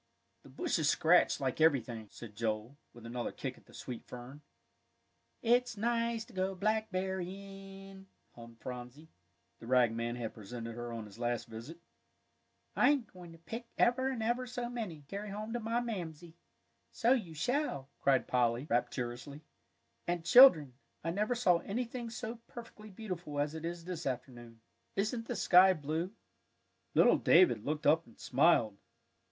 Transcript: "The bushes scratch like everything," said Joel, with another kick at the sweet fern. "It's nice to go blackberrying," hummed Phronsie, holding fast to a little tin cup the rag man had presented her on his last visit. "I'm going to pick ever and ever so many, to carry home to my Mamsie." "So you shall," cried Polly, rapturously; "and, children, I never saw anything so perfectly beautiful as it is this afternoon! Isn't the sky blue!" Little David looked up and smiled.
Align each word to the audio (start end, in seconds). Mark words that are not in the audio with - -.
"The 0.41 0.49
bushes 0.49 0.89
scratch 0.89 1.39
like 1.39 1.61
everything," 1.61 2.09
said 2.09 2.35
Joel, 2.35 2.75
with 2.91 3.05
another 3.05 3.31
kick 3.31 3.55
at 3.55 3.67
the 3.67 3.73
sweet 3.75 4.03
fern. 4.07 4.41
"It's 5.43 5.77
nice 5.77 6.25
to 6.25 6.33
go 6.33 6.55
blackberrying," 6.55 8.07
hummed 8.33 8.59
Phronsie, 8.59 9.11
holding 9.11 9.11
fast 9.11 9.11
to 9.11 9.11
a 9.11 9.13
little 9.13 9.27
tin 9.27 9.45
cup 9.45 9.59
the 9.59 9.67
rag 9.67 9.91
man 9.95 10.15
had 10.15 10.33
presented 10.33 10.73
her 10.75 10.91
on 10.91 11.05
his 11.05 11.19
last 11.19 11.45
visit. 11.45 11.77
"I'm 12.75 13.03
going 13.03 13.31
to 13.33 13.37
pick 13.37 13.67
ever 13.77 14.09
and 14.09 14.23
ever 14.23 14.47
so 14.47 14.69
many, 14.71 15.01
to 15.01 15.05
carry 15.07 15.29
home 15.29 15.53
to 15.53 15.59
my 15.59 15.79
Mamsie." 15.79 16.35
"So 16.91 17.11
you 17.13 17.35
shall," 17.35 17.91
cried 17.99 18.27
Polly, 18.27 18.65
rapturously; 18.67 19.41
"and, 20.07 20.25
children, 20.25 20.73
I 21.03 21.11
never 21.11 21.35
saw 21.35 21.59
anything 21.59 22.09
so 22.09 22.37
perfectly 22.47 22.89
beautiful 22.89 23.39
as 23.39 23.53
it 23.53 23.65
is 23.65 23.85
this 23.85 24.07
afternoon! 24.07 24.61
Isn't 24.95 25.27
the 25.27 25.35
sky 25.35 25.73
blue!" 25.73 26.11
Little 26.95 27.19
David 27.19 27.63
looked 27.63 27.85
up 27.85 28.07
and 28.07 28.19
smiled. 28.19 28.79